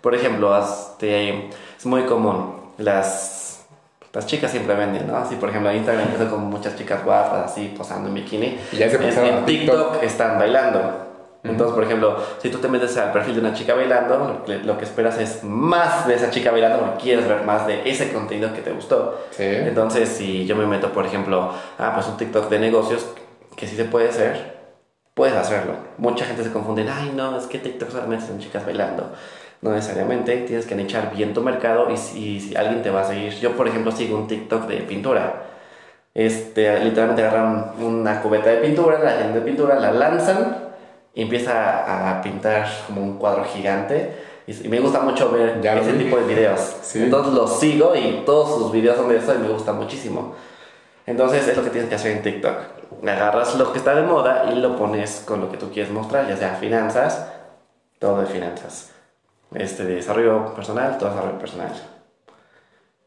Por 0.00 0.14
ejemplo, 0.14 0.58
este, 0.58 1.50
es 1.76 1.84
muy 1.84 2.04
común, 2.04 2.72
las, 2.78 3.43
las 4.14 4.26
chicas 4.26 4.50
siempre 4.50 4.74
venden, 4.74 5.06
¿no? 5.08 5.16
Así, 5.16 5.34
por 5.36 5.48
ejemplo, 5.50 5.70
en 5.70 5.76
Instagram 5.78 6.04
empiezan 6.04 6.28
como 6.30 6.46
muchas 6.46 6.76
chicas 6.76 7.04
guapas, 7.04 7.50
así, 7.50 7.74
posando 7.76 8.08
en 8.08 8.14
bikini. 8.14 8.58
Y 8.72 8.76
ya 8.76 8.88
se 8.88 8.96
En- 8.96 9.26
en 9.26 9.44
TikTok. 9.44 10.02
están 10.02 10.38
bailando. 10.38 11.00
Entonces, 11.42 11.74
por 11.74 11.84
ejemplo, 11.84 12.16
si 12.40 12.48
tú 12.48 12.56
te 12.56 12.68
metes 12.68 12.96
al 12.96 13.12
perfil 13.12 13.34
de 13.34 13.40
una 13.40 13.52
chica 13.52 13.74
bailando, 13.74 14.16
lo 14.16 14.44
que, 14.44 14.58
lo 14.64 14.78
que 14.78 14.84
esperas 14.84 15.18
es 15.18 15.44
más 15.44 16.06
de 16.06 16.14
esa 16.14 16.30
chica 16.30 16.50
bailando 16.50 16.78
porque 16.78 17.02
quieres 17.02 17.28
ver 17.28 17.42
más 17.42 17.66
de 17.66 17.82
ese 17.90 18.12
contenido 18.14 18.54
que 18.54 18.62
te 18.62 18.72
gustó. 18.72 19.20
Sí. 19.30 19.42
Entonces, 19.44 20.08
si 20.08 20.46
yo 20.46 20.56
me 20.56 20.64
meto, 20.64 20.90
por 20.92 21.04
ejemplo, 21.04 21.50
ah, 21.78 21.90
pues 21.94 22.06
un 22.06 22.16
TikTok 22.16 22.48
de 22.48 22.60
negocios, 22.60 23.06
que 23.56 23.66
sí 23.66 23.76
se 23.76 23.84
puede 23.84 24.08
hacer, 24.08 24.54
puedes 25.12 25.36
hacerlo. 25.36 25.74
Mucha 25.98 26.24
gente 26.24 26.42
se 26.44 26.50
confunde, 26.50 26.88
ay, 26.90 27.12
no, 27.14 27.36
es 27.36 27.44
que 27.44 27.58
TikTok 27.58 27.90
solamente 27.90 28.26
son 28.26 28.38
chicas 28.38 28.64
bailando. 28.64 29.12
No 29.64 29.70
necesariamente, 29.70 30.36
tienes 30.42 30.66
que 30.66 30.74
nichar 30.74 31.10
bien 31.16 31.32
tu 31.32 31.40
mercado 31.40 31.90
y 31.90 31.96
si, 31.96 32.38
si 32.38 32.54
alguien 32.54 32.82
te 32.82 32.90
va 32.90 33.00
a 33.00 33.04
seguir. 33.04 33.32
Yo, 33.40 33.52
por 33.52 33.66
ejemplo, 33.66 33.90
sigo 33.92 34.18
un 34.18 34.26
TikTok 34.26 34.66
de 34.66 34.76
pintura. 34.82 35.42
Este, 36.12 36.78
literalmente 36.80 37.24
agarran 37.24 37.72
una 37.80 38.20
cubeta 38.20 38.50
de 38.50 38.58
pintura, 38.58 38.98
la 38.98 39.16
llenan 39.16 39.32
de 39.32 39.40
pintura, 39.40 39.80
la 39.80 39.90
lanzan 39.90 40.58
y 41.14 41.22
empieza 41.22 42.10
a 42.10 42.20
pintar 42.20 42.66
como 42.86 43.00
un 43.00 43.16
cuadro 43.16 43.42
gigante. 43.46 44.12
Y, 44.46 44.68
me 44.68 44.80
gusta 44.80 45.00
mucho 45.00 45.30
ver 45.30 45.62
Ya 45.62 45.74
ese 45.80 45.92
vi. 45.92 46.04
tipo 46.04 46.18
de 46.18 46.26
videos. 46.26 46.60
Sí. 46.82 47.02
Entonces 47.02 47.32
los 47.32 47.58
sigo 47.58 47.96
y 47.96 48.22
todos 48.26 48.58
sus 48.58 48.70
videos 48.70 48.98
son 48.98 49.08
de 49.08 49.16
eso 49.16 49.34
y 49.34 49.38
me 49.38 49.48
gusta 49.48 49.72
muchísimo. 49.72 50.34
Entonces 51.06 51.48
es 51.48 51.56
lo 51.56 51.64
que 51.64 51.70
tienes 51.70 51.88
que 51.88 51.94
hacer 51.94 52.12
en 52.12 52.22
TikTok. 52.22 52.54
Agarras 53.02 53.54
lo 53.54 53.72
que 53.72 53.78
está 53.78 53.94
de 53.94 54.02
moda 54.02 54.52
y 54.52 54.56
lo 54.56 54.76
pones 54.76 55.24
con 55.26 55.40
lo 55.40 55.50
que 55.50 55.56
tú 55.56 55.70
quieres 55.72 55.90
mostrar, 55.90 56.28
ya 56.28 56.36
sea 56.36 56.54
finanzas, 56.56 57.28
todo 57.98 58.20
de 58.20 58.26
finanzas. 58.26 58.93
Este, 59.54 59.84
de 59.84 59.96
desarrollo 59.96 60.54
personal, 60.54 60.98
todo 60.98 61.10
desarrollo 61.10 61.38
personal. 61.38 61.72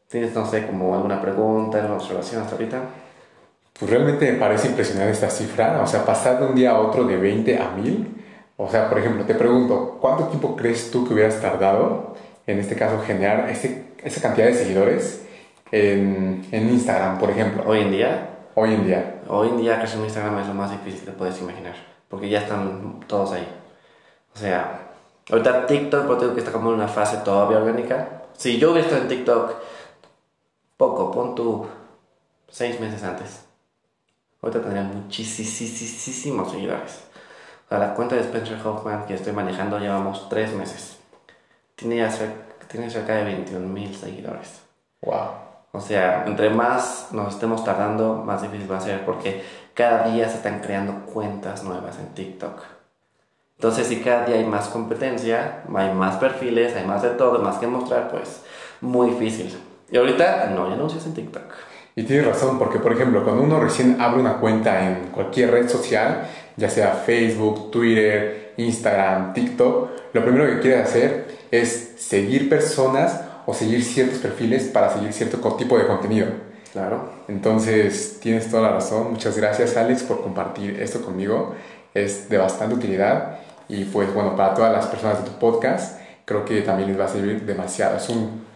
¿Tienes, 0.08 0.34
no 0.34 0.46
sé, 0.46 0.66
como 0.66 0.94
alguna 0.94 1.20
pregunta, 1.20 1.78
alguna 1.78 1.96
observación 1.96 2.42
hasta 2.42 2.54
ahorita? 2.54 2.80
Pues 3.78 3.90
realmente 3.90 4.32
me 4.32 4.38
parece 4.38 4.68
impresionante 4.68 5.12
esta 5.12 5.28
cifra. 5.28 5.80
O 5.82 5.86
sea, 5.86 6.04
pasar 6.04 6.40
de 6.40 6.46
un 6.46 6.54
día 6.54 6.70
a 6.70 6.80
otro 6.80 7.04
de 7.04 7.16
20 7.16 7.58
a 7.58 7.70
1000. 7.70 8.24
O 8.56 8.68
sea, 8.68 8.88
por 8.88 8.98
ejemplo, 8.98 9.24
te 9.24 9.34
pregunto, 9.34 9.98
¿cuánto 10.00 10.24
tiempo 10.28 10.56
crees 10.56 10.90
tú 10.90 11.06
que 11.06 11.14
hubieras 11.14 11.40
tardado, 11.40 12.16
en 12.46 12.58
este 12.58 12.74
caso, 12.74 13.00
generar 13.06 13.48
ese, 13.50 13.84
esa 14.02 14.20
cantidad 14.20 14.46
de 14.46 14.54
seguidores 14.54 15.24
en, 15.70 16.46
en 16.50 16.68
Instagram, 16.70 17.18
por 17.18 17.30
ejemplo, 17.30 17.62
Hoy 17.66 17.80
en 17.80 17.92
día, 17.92 18.30
hoy 18.54 18.74
en 18.74 18.86
día? 18.86 19.14
hoy 19.28 19.48
en 19.48 19.58
día 19.58 19.78
crecer 19.78 19.98
un 19.98 20.06
Instagram 20.06 20.38
es 20.40 20.48
lo 20.48 20.54
más 20.54 20.70
difícil 20.70 21.04
que 21.04 21.12
puedes 21.12 21.40
imaginar, 21.40 21.74
porque 22.08 22.28
ya 22.28 22.40
están 22.40 23.00
todos 23.06 23.32
ahí. 23.32 23.46
O 24.34 24.38
sea, 24.38 24.80
ahorita 25.30 25.66
TikTok, 25.66 26.02
pero 26.06 26.16
digo 26.20 26.34
que 26.34 26.40
está 26.40 26.52
como 26.52 26.70
en 26.70 26.76
una 26.76 26.88
fase 26.88 27.18
todavía 27.18 27.58
orgánica. 27.58 28.22
Si 28.36 28.58
yo 28.58 28.70
hubiera 28.72 28.86
estado 28.86 29.02
en 29.02 29.08
TikTok 29.08 29.52
poco, 30.76 31.10
pon 31.10 31.34
tú 31.34 31.66
seis 32.48 32.78
meses 32.80 33.02
antes, 33.02 33.44
ahorita 34.42 34.60
tendría 34.62 34.82
muchísimos 34.84 36.50
seguidores. 36.50 37.04
O 37.66 37.68
sea, 37.68 37.78
la 37.78 37.94
cuenta 37.94 38.14
de 38.14 38.22
Spencer 38.22 38.58
Hoffman 38.64 39.06
que 39.06 39.14
estoy 39.14 39.32
manejando 39.32 39.78
llevamos 39.78 40.28
tres 40.28 40.52
meses. 40.54 40.96
Tiene, 41.74 42.02
cer- 42.08 42.32
tiene 42.68 42.90
cerca 42.90 43.14
de 43.14 43.24
21 43.24 43.68
mil 43.68 43.94
seguidores. 43.94 44.60
Wow. 45.02 45.28
O 45.72 45.80
sea, 45.80 46.24
entre 46.26 46.48
más 46.50 47.08
nos 47.12 47.34
estemos 47.34 47.62
tardando, 47.64 48.14
más 48.24 48.40
difícil 48.40 48.70
va 48.70 48.78
a 48.78 48.80
ser 48.80 49.04
porque 49.04 49.44
cada 49.74 50.08
día 50.08 50.28
se 50.28 50.36
están 50.36 50.60
creando 50.60 51.04
cuentas 51.12 51.62
nuevas 51.62 51.98
en 51.98 52.08
TikTok. 52.14 52.62
Entonces, 53.58 53.88
si 53.88 53.96
cada 53.96 54.24
día 54.24 54.36
hay 54.36 54.44
más 54.44 54.68
competencia, 54.68 55.64
hay 55.74 55.92
más 55.92 56.16
perfiles, 56.16 56.76
hay 56.76 56.86
más 56.86 57.02
de 57.02 57.10
todo, 57.10 57.40
más 57.40 57.58
que 57.58 57.66
mostrar, 57.66 58.08
pues 58.08 58.42
muy 58.80 59.10
difícil. 59.10 59.52
Y 59.90 59.96
ahorita 59.96 60.52
no 60.54 60.66
hay 60.66 60.74
anuncios 60.74 61.04
en 61.06 61.14
TikTok. 61.14 61.54
Y 61.96 62.04
tienes 62.04 62.24
razón, 62.24 62.56
porque 62.60 62.78
por 62.78 62.92
ejemplo, 62.92 63.24
cuando 63.24 63.42
uno 63.42 63.58
recién 63.58 64.00
abre 64.00 64.20
una 64.20 64.38
cuenta 64.38 64.86
en 64.86 65.08
cualquier 65.08 65.50
red 65.50 65.68
social, 65.68 66.28
ya 66.56 66.70
sea 66.70 66.92
Facebook, 66.92 67.72
Twitter, 67.72 68.54
Instagram, 68.58 69.32
TikTok, 69.32 69.90
lo 70.12 70.22
primero 70.22 70.46
que 70.46 70.60
quiere 70.60 70.80
hacer 70.80 71.26
es 71.50 71.94
seguir 71.96 72.48
personas 72.48 73.22
o 73.46 73.54
seguir 73.54 73.82
ciertos 73.82 74.18
perfiles 74.18 74.66
para 74.68 74.92
seguir 74.92 75.12
cierto 75.12 75.38
tipo 75.56 75.76
de 75.76 75.88
contenido. 75.88 76.28
Claro. 76.72 77.10
Entonces, 77.26 78.18
tienes 78.20 78.48
toda 78.48 78.62
la 78.62 78.72
razón. 78.74 79.10
Muchas 79.10 79.36
gracias, 79.36 79.76
Alex, 79.76 80.04
por 80.04 80.22
compartir 80.22 80.80
esto 80.80 81.00
conmigo. 81.02 81.56
Es 81.94 82.28
de 82.28 82.38
bastante 82.38 82.76
utilidad. 82.76 83.40
Y 83.68 83.84
pues 83.84 84.12
bueno, 84.14 84.34
para 84.34 84.54
todas 84.54 84.72
las 84.72 84.86
personas 84.86 85.22
de 85.22 85.30
tu 85.30 85.38
podcast, 85.38 86.00
creo 86.24 86.44
que 86.44 86.62
también 86.62 86.88
les 86.88 86.98
va 86.98 87.04
a 87.04 87.08
servir 87.08 87.44
demasiado. 87.44 87.96
Es 87.96 88.08
un 88.08 88.46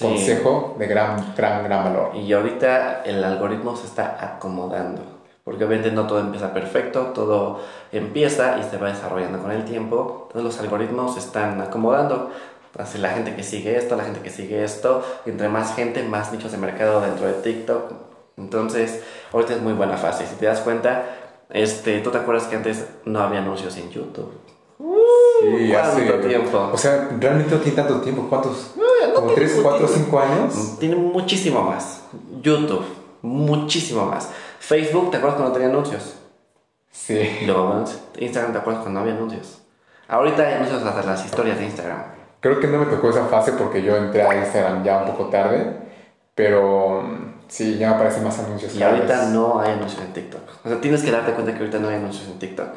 consejo 0.00 0.76
de 0.78 0.86
gran, 0.86 1.34
gran, 1.36 1.64
gran 1.64 1.84
valor. 1.84 2.16
Y 2.16 2.32
ahorita 2.32 3.02
el 3.04 3.22
algoritmo 3.24 3.76
se 3.76 3.86
está 3.86 4.18
acomodando, 4.20 5.02
porque 5.44 5.64
obviamente 5.64 5.92
no 5.92 6.06
todo 6.06 6.20
empieza 6.20 6.52
perfecto, 6.52 7.12
todo 7.14 7.60
empieza 7.92 8.58
y 8.58 8.64
se 8.64 8.76
va 8.76 8.88
desarrollando 8.88 9.40
con 9.40 9.52
el 9.52 9.64
tiempo, 9.64 10.28
entonces 10.28 10.42
los 10.42 10.60
algoritmos 10.60 11.14
se 11.14 11.20
están 11.20 11.60
acomodando. 11.60 12.30
Así 12.76 12.98
la 12.98 13.10
gente 13.10 13.34
que 13.34 13.42
sigue 13.42 13.76
esto, 13.76 13.96
la 13.96 14.04
gente 14.04 14.20
que 14.20 14.30
sigue 14.30 14.62
esto, 14.62 15.02
entre 15.26 15.48
más 15.48 15.74
gente, 15.74 16.02
más 16.04 16.32
nichos 16.32 16.52
de 16.52 16.58
mercado 16.58 17.00
dentro 17.00 17.26
de 17.26 17.32
TikTok. 17.32 17.92
Entonces, 18.36 19.02
ahorita 19.32 19.54
es 19.54 19.62
muy 19.62 19.72
buena 19.72 19.96
fase. 19.96 20.24
Si 20.26 20.36
te 20.36 20.46
das 20.46 20.60
cuenta, 20.60 21.02
este, 21.50 22.00
¿tú 22.00 22.10
te 22.10 22.18
acuerdas 22.18 22.46
que 22.46 22.56
antes 22.56 22.86
no 23.04 23.20
había 23.20 23.40
anuncios 23.40 23.76
en 23.76 23.90
YouTube? 23.90 24.32
Sí, 25.40 25.72
hace 25.74 26.02
tiempo. 26.02 26.70
O 26.72 26.78
sea, 26.78 27.08
realmente 27.18 27.54
no 27.54 27.60
tiene 27.60 27.76
tanto 27.76 28.00
tiempo. 28.00 28.26
¿Cuántos? 28.28 28.74
¿Como 29.14 29.32
3, 29.32 29.60
4, 29.62 29.88
5 29.88 30.20
años? 30.20 30.54
Mm, 30.54 30.78
tiene 30.78 30.96
muchísimo 30.96 31.62
más. 31.62 32.02
YouTube, 32.40 32.84
muchísimo 33.22 34.06
más. 34.06 34.30
Facebook, 34.58 35.10
¿te 35.10 35.16
acuerdas 35.16 35.38
cuando 35.38 35.54
tenía 35.54 35.68
anuncios? 35.68 36.16
Sí. 36.90 37.40
Luego, 37.46 37.84
Instagram, 38.18 38.52
¿te 38.52 38.58
acuerdas 38.58 38.82
cuando 38.82 39.00
no 39.00 39.04
había 39.04 39.16
anuncios? 39.16 39.60
Ahorita 40.08 40.42
hay 40.42 40.54
anuncios 40.54 40.82
hasta 40.82 41.02
las 41.02 41.24
historias 41.24 41.58
de 41.58 41.64
Instagram. 41.64 42.02
Creo 42.40 42.60
que 42.60 42.66
no 42.66 42.78
me 42.78 42.86
tocó 42.86 43.10
esa 43.10 43.26
fase 43.26 43.52
porque 43.52 43.82
yo 43.82 43.96
entré 43.96 44.22
a 44.22 44.36
Instagram 44.36 44.84
ya 44.84 44.98
un 44.98 45.10
poco 45.10 45.28
tarde, 45.28 45.76
pero 46.34 47.02
mm, 47.02 47.27
sí, 47.48 47.78
ya 47.78 47.90
aparecen 47.90 48.24
más 48.24 48.38
anuncios. 48.38 48.74
Y 48.74 48.82
ahorita 48.82 49.26
no 49.30 49.60
hay 49.60 49.72
anuncios 49.72 50.02
en 50.02 50.12
TikTok. 50.12 50.42
O 50.64 50.68
sea, 50.68 50.80
tienes 50.80 51.02
que 51.02 51.10
darte 51.10 51.32
cuenta 51.32 51.52
que 51.52 51.58
ahorita 51.58 51.78
no 51.78 51.88
hay 51.88 51.96
anuncios 51.96 52.28
en 52.28 52.38
TikTok 52.38 52.68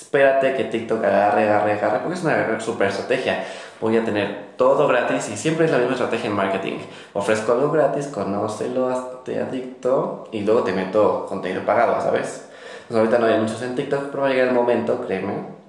espérate 0.00 0.54
que 0.54 0.64
TikTok 0.64 1.04
agarre, 1.04 1.44
agarre, 1.44 1.72
agarre, 1.72 1.98
porque 2.00 2.14
es 2.14 2.24
una 2.24 2.60
super 2.60 2.88
estrategia. 2.88 3.44
Voy 3.80 3.96
a 3.96 4.04
tener 4.04 4.56
todo 4.56 4.88
gratis 4.88 5.28
y 5.28 5.36
siempre 5.36 5.66
es 5.66 5.70
la 5.70 5.78
misma 5.78 5.92
estrategia 5.92 6.28
en 6.28 6.36
marketing. 6.36 6.78
Ofrezco 7.12 7.52
algo 7.52 7.70
gratis, 7.70 8.06
conócelo, 8.08 9.22
te 9.24 9.40
adicto 9.40 10.28
y 10.32 10.40
luego 10.40 10.62
te 10.62 10.72
meto 10.72 11.26
contenido 11.26 11.64
pagado, 11.64 12.00
¿sabes? 12.00 12.46
Pues 12.88 12.98
ahorita 12.98 13.18
no 13.18 13.26
hay 13.26 13.34
anuncios 13.34 13.62
en 13.62 13.74
TikTok, 13.74 14.10
pero 14.10 14.22
va 14.22 14.28
a 14.28 14.30
llegar 14.30 14.48
el 14.48 14.54
momento, 14.54 15.00
créeme. 15.06 15.59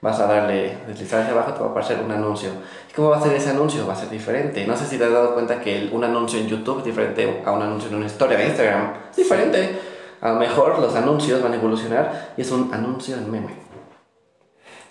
Vas 0.00 0.20
a 0.20 0.26
darle, 0.26 0.78
deslizar 0.86 1.22
hacia 1.22 1.32
abajo, 1.32 1.52
te 1.52 1.60
va 1.60 1.66
a 1.66 1.70
aparecer 1.70 1.98
un 2.00 2.10
anuncio. 2.10 2.50
¿Y 2.90 2.92
cómo 2.92 3.10
va 3.10 3.16
a 3.16 3.22
ser 3.22 3.32
ese 3.34 3.50
anuncio? 3.50 3.86
Va 3.86 3.94
a 3.94 3.96
ser 3.96 4.10
diferente. 4.10 4.66
No 4.66 4.76
sé 4.76 4.86
si 4.86 4.98
te 4.98 5.04
has 5.04 5.12
dado 5.12 5.34
cuenta 5.34 5.60
que 5.60 5.88
un 5.92 6.04
anuncio 6.04 6.38
en 6.38 6.46
YouTube 6.46 6.78
es 6.78 6.84
diferente 6.84 7.42
a 7.44 7.52
un 7.52 7.62
anuncio 7.62 7.88
en 7.88 7.96
una 7.96 8.06
historia 8.06 8.36
de 8.36 8.46
Instagram. 8.46 8.92
Es 9.10 9.16
diferente. 9.16 9.78
A 10.20 10.30
lo 10.30 10.36
mejor 10.36 10.78
los 10.78 10.94
anuncios 10.94 11.42
van 11.42 11.52
a 11.52 11.56
evolucionar 11.56 12.32
y 12.36 12.42
es 12.42 12.50
un 12.50 12.72
anuncio 12.72 13.16
en 13.16 13.30
meme. 13.30 13.54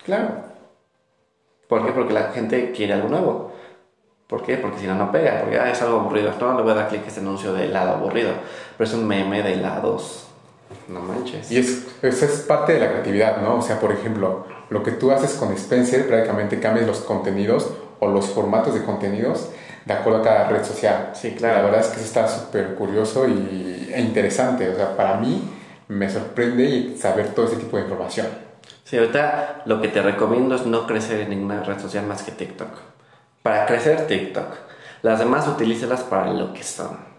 Claro. 0.04 0.30
¿Por 1.68 1.86
qué? 1.86 1.92
Porque 1.92 2.14
la 2.14 2.32
gente 2.32 2.72
quiere 2.72 2.94
algo 2.94 3.10
nuevo. 3.10 3.52
¿Por 4.28 4.44
qué? 4.44 4.58
Porque 4.58 4.80
si 4.80 4.88
no, 4.88 4.96
no 4.96 5.12
pega. 5.12 5.42
Porque 5.42 5.60
ah, 5.60 5.70
es 5.70 5.82
algo 5.82 6.00
aburrido. 6.00 6.32
No, 6.40 6.56
le 6.56 6.64
voy 6.64 6.72
a 6.72 6.76
dar 6.76 6.90
clic 6.90 7.04
a 7.04 7.08
este 7.08 7.20
anuncio 7.20 7.54
de 7.54 7.66
helado 7.66 7.96
aburrido. 7.96 8.32
Pero 8.78 8.88
es 8.88 8.94
un 8.96 9.08
meme 9.08 9.44
de 9.44 9.54
helados. 9.54 10.25
No 10.88 11.00
manches. 11.00 11.52
Y 11.52 11.58
es, 11.58 11.86
eso 12.02 12.26
es 12.26 12.42
parte 12.42 12.74
de 12.74 12.80
la 12.80 12.90
creatividad, 12.90 13.42
¿no? 13.42 13.58
O 13.58 13.62
sea, 13.62 13.80
por 13.80 13.92
ejemplo, 13.92 14.46
lo 14.70 14.84
que 14.84 14.92
tú 14.92 15.12
haces 15.12 15.34
con 15.34 15.52
Spencer, 15.54 16.08
prácticamente 16.08 16.60
cambias 16.60 16.88
los 16.88 17.00
contenidos 17.00 17.72
o 18.00 18.08
los 18.08 18.28
formatos 18.28 18.74
de 18.74 18.84
contenidos 18.84 19.50
de 19.86 19.94
acuerdo 19.94 20.20
a 20.20 20.24
cada 20.24 20.48
red 20.50 20.64
social. 20.64 21.12
Sí, 21.14 21.32
claro. 21.32 21.58
La 21.58 21.62
verdad 21.64 21.82
es 21.82 21.88
que 21.88 21.98
eso 21.98 22.06
está 22.06 22.28
súper 22.28 22.76
curioso 22.76 23.28
y, 23.28 23.92
e 23.94 24.02
interesante. 24.02 24.70
O 24.70 24.76
sea, 24.76 24.96
para 24.98 25.18
mí 25.18 25.50
me 25.88 26.10
sorprende 26.10 26.96
saber 26.98 27.30
todo 27.30 27.46
ese 27.46 27.58
tipo 27.58 27.78
de 27.78 27.84
información. 27.84 28.28
Sí, 28.84 28.98
ahorita 28.98 29.64
lo 29.66 29.82
que 29.82 29.88
te 29.88 30.02
recomiendo 30.02 30.56
es 30.56 30.66
no 30.66 30.86
crecer 30.86 31.22
en 31.22 31.30
ninguna 31.30 31.64
red 31.64 31.80
social 31.80 32.06
más 32.06 32.24
que 32.24 32.32
TikTok. 32.32 32.70
Para 33.44 33.66
crecer 33.66 34.08
TikTok. 34.08 34.48
Las 35.04 35.20
demás 35.20 35.48
utilícelas 35.48 36.02
para 36.02 36.34
lo 36.34 36.52
que 36.54 36.64
son. 36.64 37.15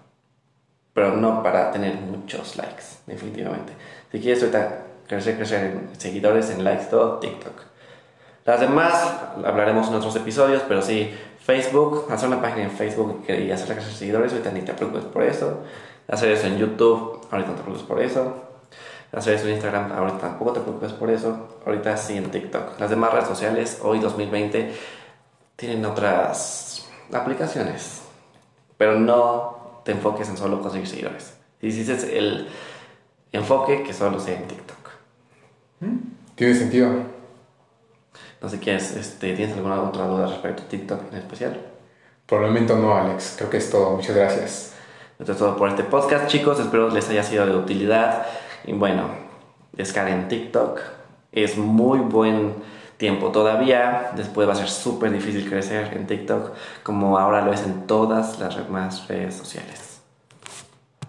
Pero 0.96 1.14
no 1.14 1.42
para 1.42 1.70
tener 1.70 1.94
muchos 1.96 2.56
likes, 2.56 2.84
definitivamente. 3.06 3.74
Si 4.10 4.18
quieres 4.18 4.42
ahorita 4.42 4.78
crecer, 5.06 5.36
crecer 5.36 5.64
en 5.66 6.00
seguidores, 6.00 6.48
en 6.48 6.64
likes, 6.64 6.86
todo, 6.86 7.18
TikTok. 7.18 7.52
Las 8.46 8.60
demás 8.60 9.06
hablaremos 9.44 9.88
en 9.88 9.94
otros 9.96 10.16
episodios, 10.16 10.62
pero 10.66 10.80
sí, 10.80 11.14
Facebook, 11.38 12.06
hacer 12.10 12.28
una 12.28 12.40
página 12.40 12.62
en 12.62 12.70
Facebook 12.70 13.26
y 13.28 13.50
hacerla 13.50 13.74
crecer 13.74 13.92
seguidores, 13.92 14.32
ahorita 14.32 14.50
ni 14.52 14.62
te 14.62 14.72
preocupes 14.72 15.04
por 15.04 15.22
eso. 15.22 15.64
Hacer 16.08 16.32
eso 16.32 16.46
en 16.46 16.56
YouTube, 16.56 17.28
ahorita 17.30 17.50
no 17.50 17.56
te 17.56 17.62
preocupes 17.62 17.86
por 17.86 18.00
eso. 18.00 18.34
Hacer 19.12 19.34
eso 19.34 19.48
en 19.48 19.52
Instagram, 19.52 19.92
ahorita 19.92 20.18
tampoco 20.18 20.54
te 20.54 20.60
preocupes 20.60 20.94
por 20.94 21.10
eso. 21.10 21.58
Ahorita 21.66 21.94
sí 21.98 22.16
en 22.16 22.30
TikTok. 22.30 22.80
Las 22.80 22.88
demás 22.88 23.12
redes 23.12 23.28
sociales, 23.28 23.80
hoy 23.82 23.98
2020, 23.98 24.72
tienen 25.56 25.84
otras 25.84 26.88
aplicaciones. 27.12 28.00
Pero 28.78 28.98
no 28.98 29.55
te 29.86 29.92
enfoques 29.92 30.28
en 30.28 30.36
solo 30.36 30.60
conseguir 30.60 30.88
seguidores. 30.88 31.34
Si 31.60 31.68
dices 31.68 32.02
el 32.02 32.48
enfoque, 33.30 33.84
que 33.84 33.94
solo 33.94 34.18
sea 34.18 34.36
en 34.36 34.48
TikTok. 34.48 34.90
¿Mm? 35.78 35.96
Tiene 36.34 36.54
sentido. 36.54 36.90
No 38.42 38.48
sé, 38.48 38.58
¿quieres, 38.58 38.96
este, 38.96 39.34
¿tienes 39.36 39.56
alguna 39.56 39.80
otra 39.80 40.08
duda 40.08 40.26
respecto 40.26 40.64
a 40.64 40.68
TikTok 40.68 41.12
en 41.12 41.18
especial? 41.18 41.60
Por 42.26 42.42
el 42.42 42.48
momento 42.48 42.76
no, 42.76 42.96
Alex. 42.96 43.36
Creo 43.38 43.48
que 43.48 43.58
es 43.58 43.70
todo. 43.70 43.94
Muchas 43.94 44.16
gracias. 44.16 44.74
Esto 45.20 45.32
es 45.32 45.38
todo 45.38 45.56
por 45.56 45.68
este 45.68 45.84
podcast, 45.84 46.26
chicos. 46.26 46.58
Espero 46.58 46.90
les 46.90 47.08
haya 47.08 47.22
sido 47.22 47.46
de 47.46 47.54
utilidad. 47.54 48.26
Y 48.64 48.72
bueno, 48.72 49.08
descarguen 49.72 50.26
TikTok. 50.26 50.80
Es 51.30 51.56
muy 51.56 52.00
buen 52.00 52.54
tiempo 52.96 53.30
todavía. 53.30 54.12
Después 54.16 54.48
va 54.48 54.52
a 54.52 54.56
ser 54.56 54.68
súper 54.68 55.12
difícil 55.12 55.48
crecer 55.48 55.92
en 55.94 56.06
TikTok, 56.06 56.52
como 56.82 57.18
ahora 57.18 57.42
lo 57.42 57.52
es 57.52 57.62
en 57.62 57.86
todas 57.86 58.38
las 58.38 58.56
demás 58.56 59.06
redes 59.08 59.34
sociales. 59.34 59.95